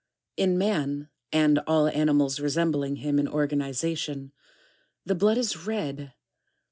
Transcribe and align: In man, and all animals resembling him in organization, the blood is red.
In 0.35 0.57
man, 0.57 1.09
and 1.31 1.59
all 1.67 1.87
animals 1.87 2.39
resembling 2.39 2.95
him 2.95 3.19
in 3.19 3.27
organization, 3.27 4.31
the 5.05 5.13
blood 5.13 5.37
is 5.37 5.67
red. 5.67 6.13